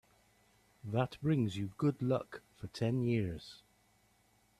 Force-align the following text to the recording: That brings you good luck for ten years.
That 0.83 1.17
brings 1.21 1.57
you 1.57 1.73
good 1.77 2.01
luck 2.01 2.41
for 2.55 2.65
ten 2.69 3.03
years. 3.03 3.61